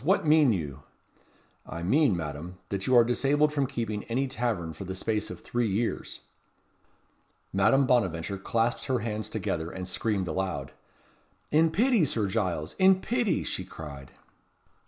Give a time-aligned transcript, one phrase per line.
[0.03, 0.81] what mean you?"
[1.63, 5.41] "I mean, Madame, that you are disabled from keeping any tavern for the space of
[5.41, 6.21] three years."
[7.53, 10.71] Madame Bonaventure clasped her hands together, and screamed aloud.
[11.51, 12.73] "In pity, Sir Giles!
[12.79, 14.11] In pity!" she cried.